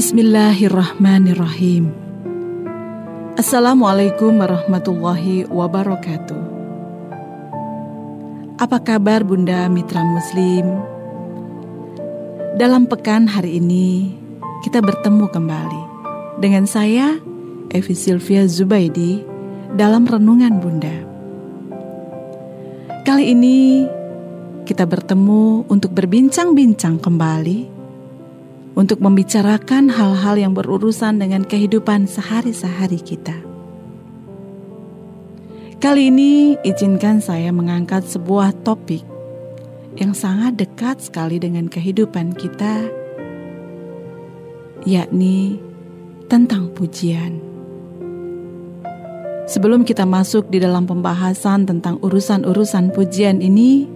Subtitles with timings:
[0.00, 1.92] Bismillahirrahmanirrahim.
[3.36, 6.40] Assalamualaikum warahmatullahi wabarakatuh.
[8.56, 10.64] Apa kabar Bunda Mitra Muslim?
[12.56, 14.16] Dalam pekan hari ini
[14.64, 15.82] kita bertemu kembali
[16.40, 17.20] dengan saya
[17.68, 19.20] Evi Sylvia Zubaidi
[19.76, 20.96] dalam renungan Bunda.
[23.04, 23.84] Kali ini
[24.64, 27.69] kita bertemu untuk berbincang-bincang kembali
[28.78, 33.34] untuk membicarakan hal-hal yang berurusan dengan kehidupan sehari-hari kita.
[35.80, 39.00] Kali ini, izinkan saya mengangkat sebuah topik
[39.96, 42.84] yang sangat dekat sekali dengan kehidupan kita,
[44.84, 45.56] yakni
[46.28, 47.40] tentang pujian.
[49.50, 53.88] Sebelum kita masuk di dalam pembahasan tentang urusan-urusan pujian ini,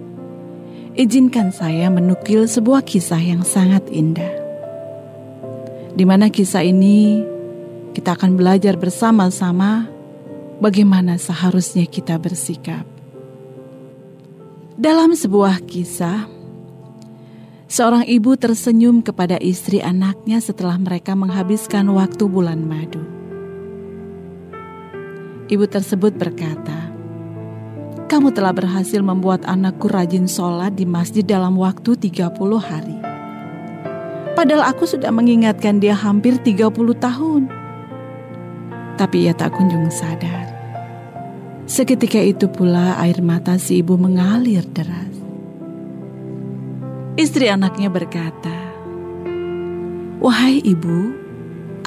[0.99, 4.44] izinkan saya menukil sebuah kisah yang sangat indah
[5.95, 7.23] di mana kisah ini
[7.95, 9.87] kita akan belajar bersama-sama
[10.59, 12.83] bagaimana seharusnya kita bersikap.
[14.75, 16.27] Dalam sebuah kisah,
[17.71, 22.99] seorang ibu tersenyum kepada istri anaknya setelah mereka menghabiskan waktu bulan madu.
[25.47, 26.91] Ibu tersebut berkata,
[28.11, 33.04] "Kamu telah berhasil membuat anakku rajin sholat di masjid dalam waktu 30 hari."
[34.35, 37.47] Padahal aku sudah mengingatkan dia hampir 30 tahun.
[38.99, 40.51] Tapi ia tak kunjung sadar.
[41.65, 45.15] Seketika itu pula air mata si ibu mengalir deras.
[47.15, 48.75] Istri anaknya berkata,
[50.19, 51.15] Wahai ibu,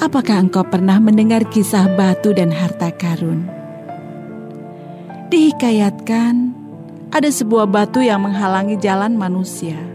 [0.01, 3.45] apakah engkau pernah mendengar kisah batu dan harta karun?
[5.29, 6.33] Dihikayatkan,
[7.13, 9.88] ada sebuah batu yang menghalangi jalan manusia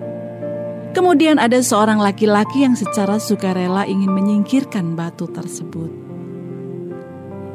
[0.95, 5.91] Kemudian ada seorang laki-laki yang secara sukarela ingin menyingkirkan batu tersebut.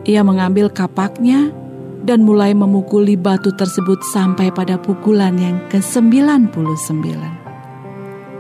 [0.04, 1.56] Ia mengambil kapaknya
[2.04, 7.16] dan mulai memukuli batu tersebut sampai pada pukulan yang ke-99.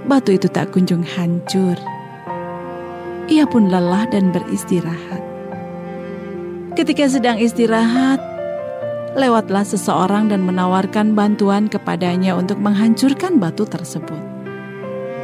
[0.04, 1.80] Batu itu tak kunjung hancur.
[3.31, 5.24] Ia pun lelah dan beristirahat.
[6.76, 8.20] Ketika sedang istirahat,
[9.16, 14.29] lewatlah seseorang dan menawarkan bantuan kepadanya untuk menghancurkan batu tersebut.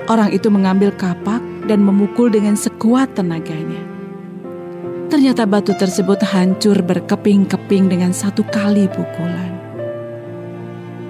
[0.06, 3.82] Orang itu mengambil kapak dan memukul dengan sekuat tenaganya.
[5.10, 9.54] Ternyata batu tersebut hancur berkeping-keping dengan satu kali pukulan.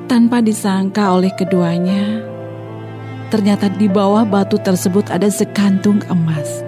[0.07, 2.23] Tanpa disangka oleh keduanya,
[3.35, 6.63] ternyata di bawah batu tersebut ada sekantung emas.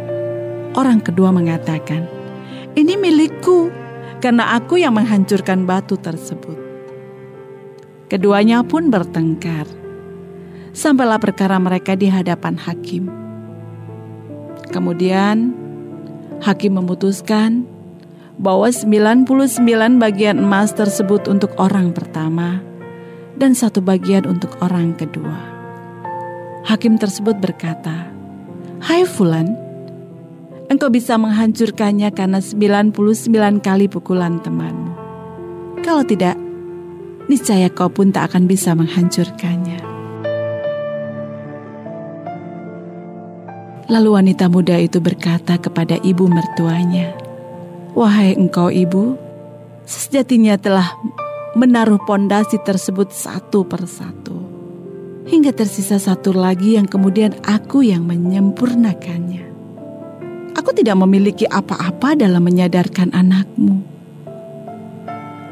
[0.75, 2.03] Orang kedua mengatakan,
[2.75, 3.71] "Ini milikku
[4.19, 6.59] karena aku yang menghancurkan batu tersebut."
[8.11, 9.86] Keduanya pun bertengkar
[10.77, 13.09] sampailah perkara mereka di hadapan hakim.
[14.69, 15.57] Kemudian
[16.45, 17.65] hakim memutuskan
[18.37, 19.25] bahwa 99
[19.97, 22.61] bagian emas tersebut untuk orang pertama
[23.41, 25.57] dan satu bagian untuk orang kedua.
[26.69, 28.13] Hakim tersebut berkata,
[28.77, 29.57] Hai Fulan,
[30.69, 32.93] engkau bisa menghancurkannya karena 99
[33.65, 34.93] kali pukulan temanmu.
[35.81, 36.37] Kalau tidak,
[37.25, 39.86] niscaya kau pun tak akan bisa menghancurkannya.
[43.87, 47.15] Lalu wanita muda itu berkata kepada ibu mertuanya,
[47.95, 49.15] "Wahai engkau ibu,
[49.87, 50.91] sejatinya telah
[51.55, 54.43] menaruh pondasi tersebut satu persatu,
[55.31, 59.47] hingga tersisa satu lagi yang kemudian aku yang menyempurnakannya.
[60.51, 63.87] Aku tidak memiliki apa-apa dalam menyadarkan anakmu.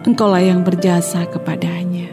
[0.03, 2.11] Engkaulah yang berjasa kepadanya."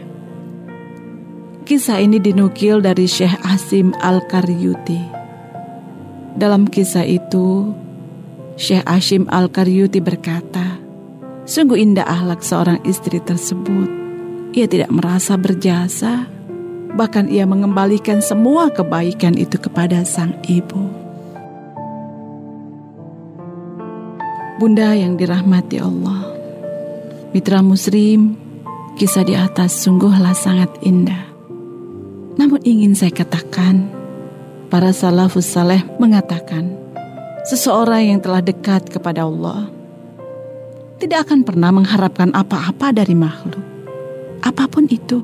[1.67, 5.22] Kisah ini dinukil dari Syekh Asim Al-Karyuti
[6.33, 7.73] dalam kisah itu,
[8.57, 10.81] Syekh Ashim Al-Karyuti berkata,
[11.43, 13.91] Sungguh indah ahlak seorang istri tersebut.
[14.55, 16.23] Ia tidak merasa berjasa,
[16.95, 20.79] bahkan ia mengembalikan semua kebaikan itu kepada sang ibu.
[24.61, 26.31] Bunda yang dirahmati Allah,
[27.35, 28.39] mitra muslim,
[28.95, 31.27] kisah di atas sungguhlah sangat indah.
[32.39, 34.02] Namun ingin saya katakan,
[34.73, 36.65] Para salafus saleh mengatakan,
[37.45, 39.69] seseorang yang telah dekat kepada Allah
[40.97, 43.61] tidak akan pernah mengharapkan apa-apa dari makhluk.
[44.41, 45.21] Apa pun itu,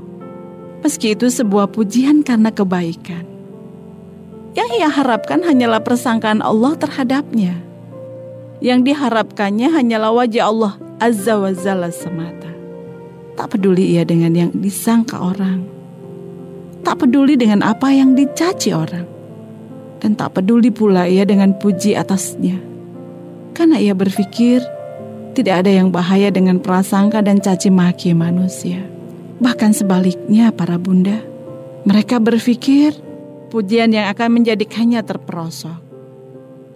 [0.86, 3.26] meski itu sebuah pujian karena kebaikan.
[4.54, 7.58] Yang ia harapkan hanyalah persangkaan Allah terhadapnya.
[8.62, 12.54] Yang diharapkannya hanyalah wajah Allah Azza wa Jalla semata.
[13.34, 15.66] Tak peduli ia dengan yang disangka orang.
[16.86, 19.18] Tak peduli dengan apa yang dicaci orang
[20.00, 22.56] Dan tak peduli pula ia dengan puji atasnya.
[23.52, 24.64] Karena ia berpikir
[25.36, 28.80] tidak ada yang bahaya dengan prasangka dan caci maki manusia.
[29.40, 31.20] Bahkan sebaliknya para bunda,
[31.88, 32.96] mereka berpikir
[33.52, 35.80] pujian yang akan menjadikannya terperosok.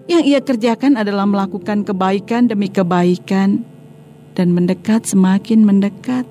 [0.08, 3.64] Yang ia kerjakan adalah melakukan kebaikan demi kebaikan
[4.36, 6.28] dan mendekat semakin mendekat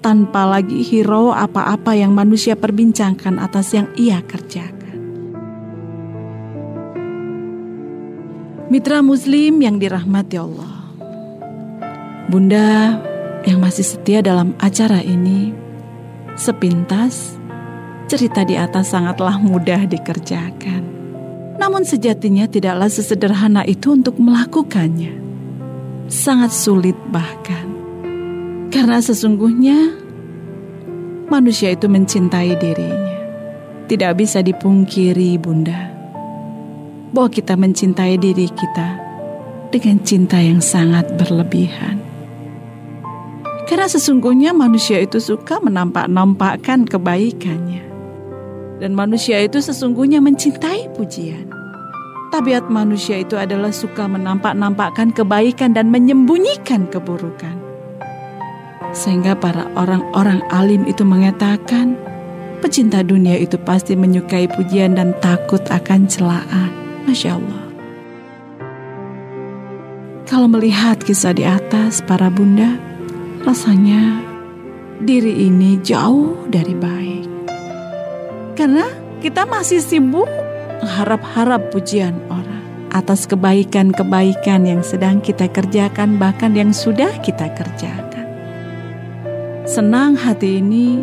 [0.00, 4.79] tanpa lagi hero apa-apa yang manusia perbincangkan atas yang ia kerjakan.
[8.70, 10.94] Mitra Muslim yang dirahmati Allah,
[12.30, 13.02] Bunda
[13.42, 15.50] yang masih setia dalam acara ini,
[16.38, 17.34] sepintas
[18.06, 20.86] cerita di atas sangatlah mudah dikerjakan.
[21.58, 25.18] Namun sejatinya tidaklah sesederhana itu untuk melakukannya.
[26.06, 27.66] Sangat sulit bahkan.
[28.70, 29.98] Karena sesungguhnya
[31.26, 33.18] manusia itu mencintai dirinya.
[33.90, 35.89] Tidak bisa dipungkiri bunda.
[37.10, 38.88] Bahwa kita mencintai diri kita
[39.70, 42.02] dengan cinta yang sangat berlebihan.
[43.70, 47.86] Karena sesungguhnya manusia itu suka menampak-nampakkan kebaikannya.
[48.82, 51.46] Dan manusia itu sesungguhnya mencintai pujian.
[52.34, 57.54] Tabiat manusia itu adalah suka menampak-nampakkan kebaikan dan menyembunyikan keburukan.
[58.90, 61.94] Sehingga para orang-orang alim itu mengatakan,
[62.58, 66.79] pecinta dunia itu pasti menyukai pujian dan takut akan celaan.
[67.08, 67.64] Masya Allah.
[70.30, 72.78] Kalau melihat kisah di atas para bunda,
[73.42, 74.22] rasanya
[75.02, 77.26] diri ini jauh dari baik.
[78.54, 78.86] Karena
[79.18, 80.28] kita masih sibuk
[80.84, 82.62] harap-harap pujian orang
[82.94, 88.26] atas kebaikan-kebaikan yang sedang kita kerjakan bahkan yang sudah kita kerjakan.
[89.66, 91.02] Senang hati ini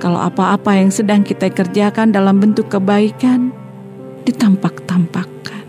[0.00, 3.52] kalau apa-apa yang sedang kita kerjakan dalam bentuk kebaikan
[4.26, 5.64] ditampak-tampakkan.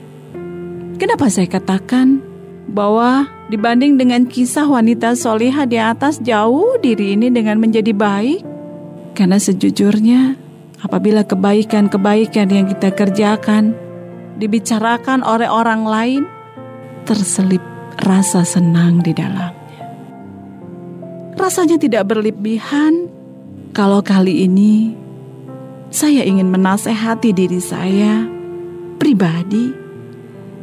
[0.97, 2.19] Kenapa saya katakan
[2.67, 8.41] bahwa dibanding dengan kisah wanita solihah di atas jauh diri ini dengan menjadi baik?
[9.13, 10.35] Karena sejujurnya
[10.81, 13.77] apabila kebaikan-kebaikan yang kita kerjakan
[14.41, 16.23] dibicarakan oleh orang lain,
[17.05, 17.61] terselip
[18.01, 19.85] rasa senang di dalamnya.
[21.37, 23.09] Rasanya tidak berlebihan
[23.73, 24.93] kalau kali ini
[25.93, 28.36] saya ingin menasehati diri saya
[28.97, 29.71] pribadi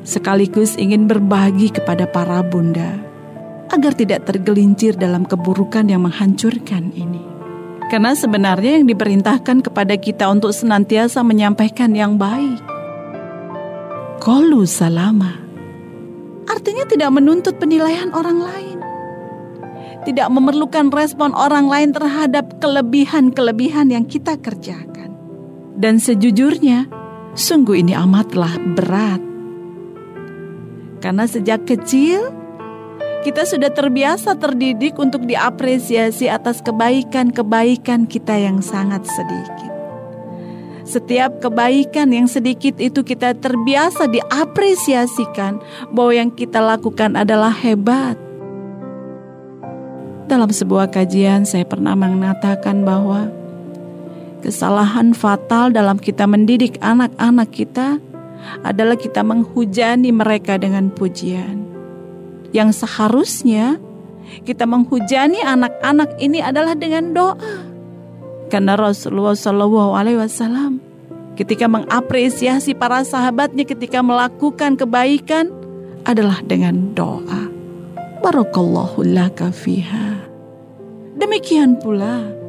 [0.04, 3.00] sekaligus ingin berbagi kepada para bunda
[3.72, 7.24] agar tidak tergelincir dalam keburukan yang menghancurkan ini.
[7.88, 12.60] Karena sebenarnya yang diperintahkan kepada kita untuk senantiasa menyampaikan yang baik.
[14.20, 15.36] Kolu salama.
[16.48, 18.78] Artinya tidak menuntut penilaian orang lain.
[20.04, 25.16] Tidak memerlukan respon orang lain terhadap kelebihan-kelebihan yang kita kerjakan.
[25.76, 26.88] Dan sejujurnya,
[27.34, 29.22] sungguh ini amatlah berat.
[31.02, 32.32] Karena sejak kecil,
[33.26, 39.72] kita sudah terbiasa terdidik untuk diapresiasi atas kebaikan-kebaikan kita yang sangat sedikit.
[40.84, 45.60] Setiap kebaikan yang sedikit itu kita terbiasa diapresiasikan
[45.92, 48.20] bahwa yang kita lakukan adalah hebat.
[50.28, 53.28] Dalam sebuah kajian saya pernah mengatakan bahwa
[54.44, 57.96] kesalahan fatal dalam kita mendidik anak-anak kita
[58.60, 61.64] adalah kita menghujani mereka dengan pujian
[62.52, 63.80] yang seharusnya
[64.44, 67.54] kita menghujani anak-anak ini adalah dengan doa.
[68.52, 70.78] Karena Rasulullah Wasallam
[71.34, 75.50] ketika mengapresiasi para sahabatnya ketika melakukan kebaikan
[76.06, 77.50] adalah dengan doa.
[78.22, 80.22] Barakallahu laka fiha.
[81.18, 82.43] Demikian pula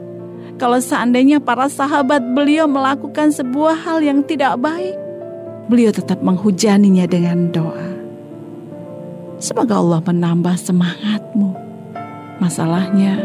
[0.56, 4.96] kalau seandainya para sahabat beliau melakukan sebuah hal yang tidak baik,
[5.68, 7.92] beliau tetap menghujaninya dengan doa.
[9.36, 11.52] Semoga Allah menambah semangatmu.
[12.40, 13.20] Masalahnya,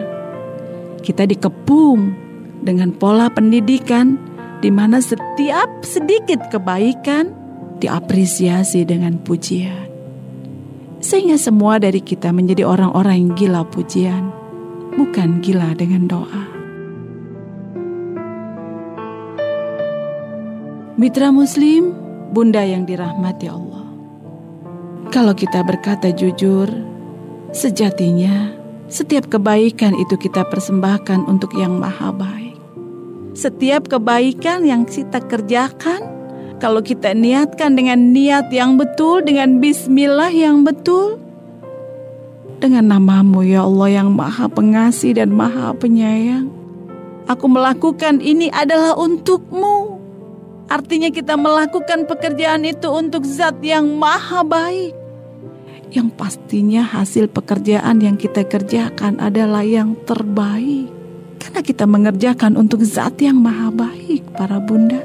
[1.06, 2.14] kita dikepung
[2.66, 4.18] dengan pola pendidikan
[4.58, 7.30] di mana setiap sedikit kebaikan
[7.78, 9.88] diapresiasi dengan pujian.
[11.00, 14.28] Sehingga semua dari kita menjadi orang-orang yang gila pujian,
[14.98, 16.49] bukan gila dengan doa.
[21.00, 21.96] Mitra Muslim,
[22.28, 23.88] Bunda yang dirahmati Allah.
[25.08, 26.68] Kalau kita berkata jujur,
[27.56, 28.52] sejatinya
[28.92, 32.52] setiap kebaikan itu kita persembahkan untuk yang maha baik.
[33.32, 36.04] Setiap kebaikan yang kita kerjakan,
[36.60, 41.16] kalau kita niatkan dengan niat yang betul, dengan bismillah yang betul,
[42.60, 46.52] dengan namamu ya Allah yang maha pengasih dan maha penyayang.
[47.24, 49.99] Aku melakukan ini adalah untukmu,
[50.70, 54.94] Artinya kita melakukan pekerjaan itu untuk zat yang maha baik.
[55.90, 60.86] Yang pastinya hasil pekerjaan yang kita kerjakan adalah yang terbaik.
[61.42, 65.02] Karena kita mengerjakan untuk zat yang maha baik para bunda.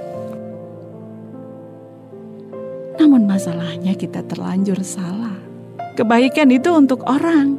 [3.02, 5.34] Namun masalahnya kita terlanjur salah.
[5.98, 7.58] Kebaikan itu untuk orang.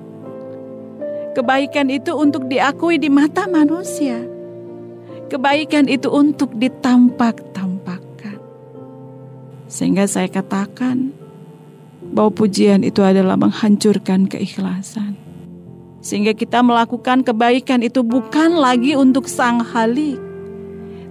[1.34, 4.22] Kebaikan itu untuk diakui di mata manusia.
[5.26, 7.45] Kebaikan itu untuk ditampak-tampakkan.
[9.66, 11.11] Sehingga saya katakan
[12.14, 15.18] bahwa pujian itu adalah menghancurkan keikhlasan.
[16.02, 20.23] Sehingga kita melakukan kebaikan itu bukan lagi untuk sang halik.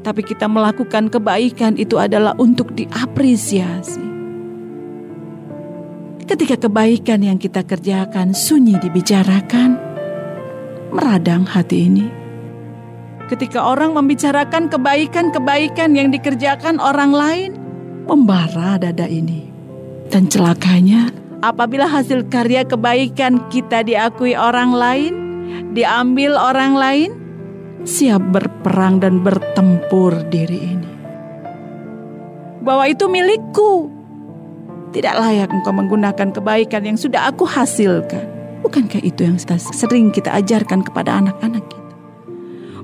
[0.08, 4.06] Tapi kita melakukan kebaikan itu adalah untuk diapresiasi.
[6.26, 9.78] Ketika kebaikan yang kita kerjakan sunyi dibicarakan,
[10.96, 12.26] meradang hati ini
[13.26, 17.52] Ketika orang membicarakan kebaikan-kebaikan yang dikerjakan orang lain,
[18.06, 19.50] membara dada ini.
[20.10, 21.10] Dan celakanya,
[21.42, 25.14] apabila hasil karya kebaikan kita diakui orang lain,
[25.74, 27.12] diambil orang lain,
[27.84, 30.92] siap berperang dan bertempur diri ini.
[32.62, 33.94] Bahwa itu milikku.
[34.90, 38.32] Tidak layak engkau menggunakan kebaikan yang sudah aku hasilkan.
[38.64, 41.94] Bukankah itu yang sering kita ajarkan kepada anak-anak kita?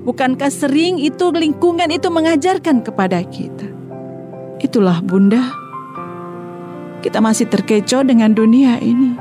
[0.02, 3.81] Bukankah sering itu lingkungan itu mengajarkan kepada kita?
[4.62, 5.42] Itulah Bunda.
[7.02, 9.18] Kita masih terkecoh dengan dunia ini.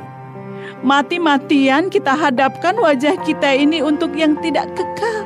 [0.86, 5.25] Mati-matian kita hadapkan wajah kita ini untuk yang tidak kekal.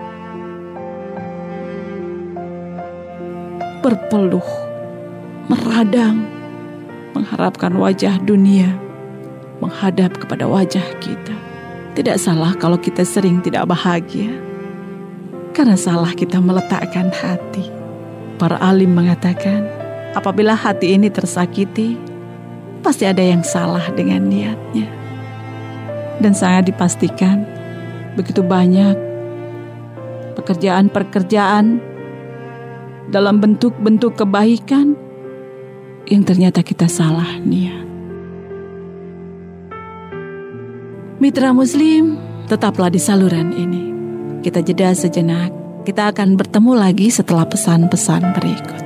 [3.83, 4.49] Berpeluh,
[5.51, 6.23] meradang,
[7.11, 8.85] mengharapkan wajah dunia
[9.59, 11.35] menghadap kepada wajah kita.
[11.95, 14.35] Tidak salah kalau kita sering tidak bahagia
[15.55, 17.71] karena salah kita meletakkan hati.
[18.35, 19.63] Para alim mengatakan,
[20.15, 21.99] apabila hati ini tersakiti,
[22.79, 24.87] pasti ada yang salah dengan niatnya.
[26.23, 27.43] Dan sangat dipastikan,
[28.15, 28.95] begitu banyak
[30.39, 31.79] pekerjaan-pekerjaan
[33.11, 34.95] dalam bentuk-bentuk kebaikan
[36.07, 37.83] yang ternyata kita salah niat.
[41.19, 43.83] Mitra Muslim, tetaplah di saluran ini.
[44.43, 45.49] Kita jeda sejenak.
[45.85, 48.84] Kita akan bertemu lagi setelah pesan-pesan berikut.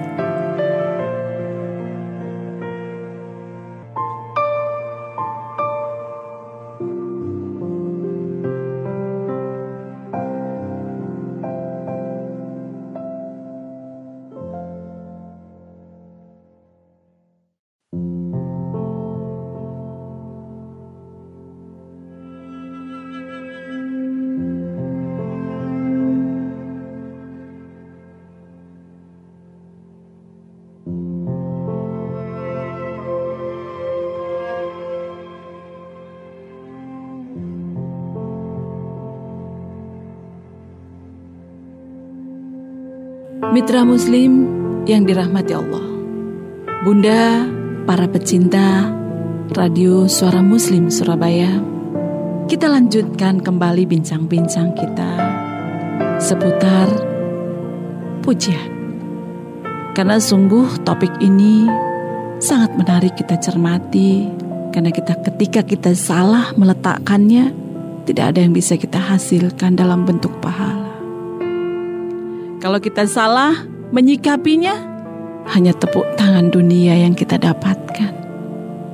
[43.49, 44.45] Mitra Muslim
[44.85, 45.81] yang dirahmati Allah,
[46.85, 47.49] Bunda,
[47.89, 48.85] para pecinta
[49.57, 51.57] Radio Suara Muslim Surabaya,
[52.45, 55.11] kita lanjutkan kembali bincang-bincang kita
[56.21, 56.93] seputar
[58.21, 58.69] pujian.
[59.97, 61.65] Karena sungguh topik ini
[62.37, 64.29] sangat menarik kita cermati
[64.69, 67.49] karena kita ketika kita salah meletakkannya
[68.05, 70.98] tidak ada yang bisa kita hasilkan dalam bentuk pahala.
[72.59, 73.55] Kalau kita salah
[73.95, 74.75] menyikapinya,
[75.55, 78.11] hanya tepuk tangan dunia yang kita dapatkan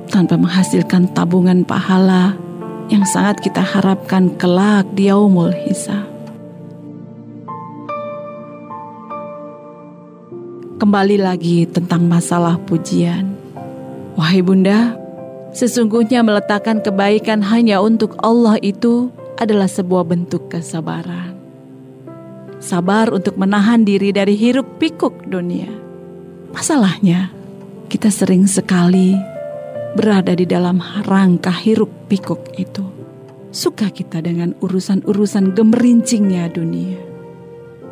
[0.06, 2.38] tanpa menghasilkan tabungan pahala
[2.86, 6.06] yang sangat kita harapkan kelak di yaumul hisab.
[10.78, 13.34] Kembali lagi tentang masalah pujian.
[14.14, 14.94] Wahai Bunda,
[15.50, 19.10] sesungguhnya meletakkan kebaikan hanya untuk Allah itu
[19.42, 21.35] adalah sebuah bentuk kesabaran
[22.66, 25.70] sabar untuk menahan diri dari hiruk pikuk dunia.
[26.50, 27.30] Masalahnya,
[27.86, 29.14] kita sering sekali
[29.94, 32.82] berada di dalam rangka hiruk pikuk itu.
[33.54, 36.98] Suka kita dengan urusan-urusan gemerincingnya dunia.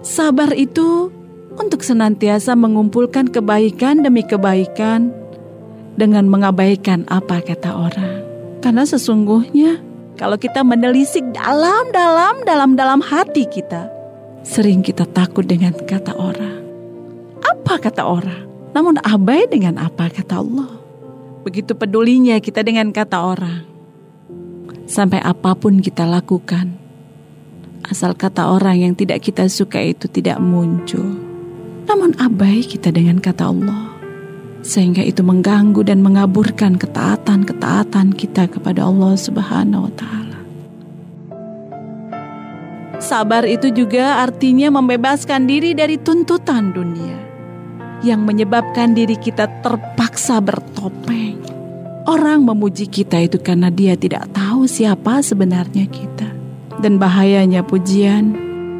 [0.04, 1.08] Sabar itu
[1.56, 5.14] untuk senantiasa mengumpulkan kebaikan demi kebaikan
[5.94, 8.14] dengan mengabaikan apa kata orang.
[8.60, 9.80] Karena sesungguhnya
[10.20, 13.88] kalau kita menelisik dalam-dalam dalam-dalam hati kita,
[14.44, 16.60] Sering kita takut dengan kata orang.
[17.40, 18.44] Apa kata orang?
[18.76, 20.68] Namun abai dengan apa kata Allah.
[21.48, 23.64] Begitu pedulinya kita dengan kata orang.
[24.84, 26.76] Sampai apa pun kita lakukan.
[27.88, 31.16] Asal kata orang yang tidak kita suka itu tidak muncul.
[31.88, 33.96] Namun abai kita dengan kata Allah.
[34.60, 40.23] Sehingga itu mengganggu dan mengaburkan ketaatan-ketaatan kita kepada Allah Subhanahu wa taala.
[43.04, 47.20] Sabar itu juga artinya membebaskan diri dari tuntutan dunia
[48.00, 51.36] yang menyebabkan diri kita terpaksa bertopeng.
[52.08, 56.32] Orang memuji kita itu karena dia tidak tahu siapa sebenarnya kita.
[56.80, 58.32] Dan bahayanya pujian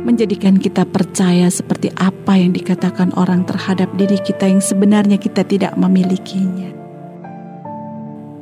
[0.08, 5.76] menjadikan kita percaya seperti apa yang dikatakan orang terhadap diri kita yang sebenarnya kita tidak
[5.76, 6.72] memilikinya.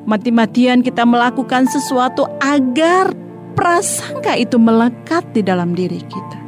[0.07, 3.22] Mati-matian kita melakukan sesuatu agar
[3.53, 6.39] prasangka itu melekat di dalam diri kita.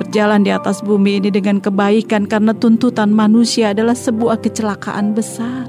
[0.00, 5.68] Berjalan di atas bumi ini dengan kebaikan karena tuntutan manusia adalah sebuah kecelakaan besar.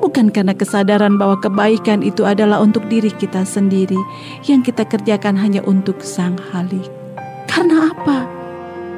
[0.00, 4.00] Bukan karena kesadaran bahwa kebaikan itu adalah untuk diri kita sendiri
[4.48, 6.90] yang kita kerjakan hanya untuk sang halik.
[7.46, 8.26] Karena apa?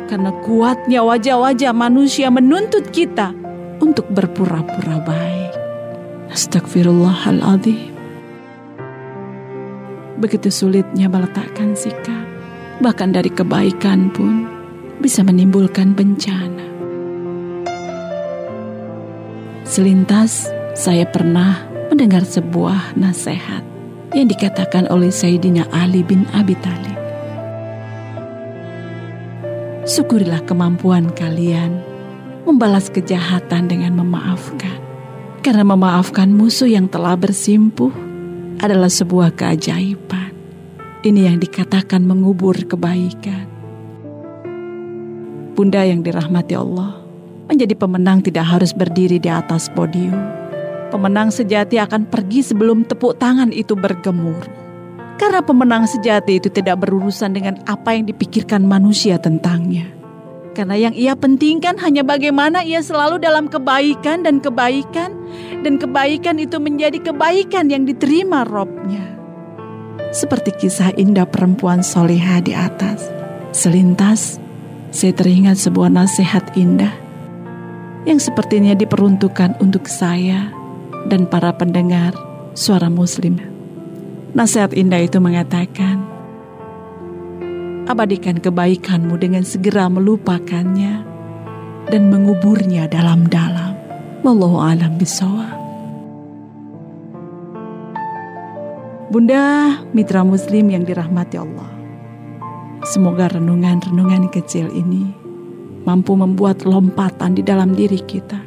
[0.09, 3.37] Karena kuatnya wajah-wajah manusia menuntut kita
[3.85, 5.53] untuk berpura-pura baik.
[6.33, 8.02] Astagfirullahaladzim.
[10.23, 12.23] Begitu sulitnya meletakkan sikap.
[12.79, 14.47] Bahkan dari kebaikan pun
[15.03, 16.71] bisa menimbulkan bencana.
[19.67, 20.47] Selintas
[20.79, 23.67] saya pernah mendengar sebuah nasihat
[24.15, 26.93] yang dikatakan oleh Sayyidina Ali bin Abi Thalib.
[29.93, 31.83] syukurilah kemampuan kalian
[32.47, 34.79] membalas kejahatan dengan memaafkan.
[35.43, 37.91] Karena memaafkan musuh yang telah bersimpuh
[38.63, 40.31] adalah sebuah keajaiban.
[41.03, 43.51] Ini yang dikatakan mengubur kebaikan.
[45.59, 47.03] Bunda yang dirahmati Allah,
[47.51, 50.15] menjadi pemenang tidak harus berdiri di atas podium.
[50.95, 54.63] Pemenang sejati akan pergi sebelum tepuk tangan itu bergemuruh.
[55.19, 59.91] Karena pemenang sejati itu tidak berurusan dengan apa yang dipikirkan manusia tentangnya.
[60.53, 65.17] Karena yang ia pentingkan hanya bagaimana ia selalu dalam kebaikan dan kebaikan.
[65.63, 69.15] Dan kebaikan itu menjadi kebaikan yang diterima robnya.
[70.11, 73.07] Seperti kisah indah perempuan soleha di atas.
[73.55, 74.43] Selintas,
[74.93, 76.93] saya teringat sebuah nasihat indah
[78.03, 80.51] yang sepertinya diperuntukkan untuk saya
[81.07, 82.13] dan para pendengar
[82.53, 83.39] suara muslim.
[84.33, 86.03] Nasihat indah itu mengatakan,
[87.87, 91.05] abadikan kebaikanmu dengan segera melupakannya
[91.89, 93.72] dan menguburnya dalam-dalam.
[94.23, 95.59] Wallahu alam bisawab.
[99.11, 101.67] Bunda mitra muslim yang dirahmati Allah.
[102.87, 105.11] Semoga renungan-renungan kecil ini
[105.83, 108.39] mampu membuat lompatan di dalam diri kita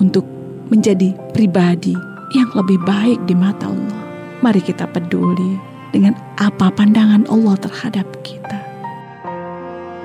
[0.00, 0.24] untuk
[0.72, 1.92] menjadi pribadi
[2.32, 4.00] yang lebih baik di mata Allah.
[4.40, 5.60] Mari kita peduli
[5.92, 8.64] dengan apa pandangan Allah terhadap kita.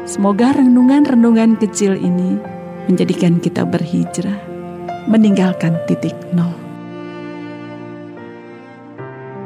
[0.03, 2.35] Semoga renungan-renungan kecil ini
[2.91, 4.52] menjadikan kita berhijrah,
[5.07, 6.53] meninggalkan titik nol.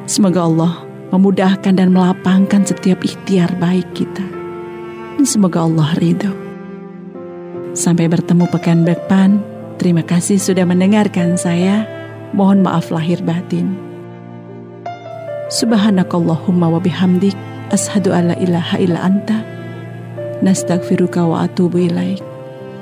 [0.07, 0.73] Semoga Allah
[1.11, 4.23] memudahkan dan melapangkan setiap ikhtiar baik kita.
[5.17, 6.31] Dan semoga Allah ridho.
[7.77, 9.41] Sampai bertemu pekan depan.
[9.77, 11.85] Terima kasih sudah mendengarkan saya.
[12.33, 13.77] Mohon maaf lahir batin.
[15.47, 17.37] Subhanakallahumma wa bihamdik
[17.71, 19.47] ashadu alla ilaha illa anta
[20.43, 22.26] nastagfiruka wa atubu ilaik.